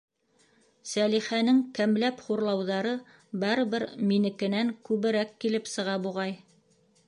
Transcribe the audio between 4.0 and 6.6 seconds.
минекенән күберәк килеп сыға, буғай.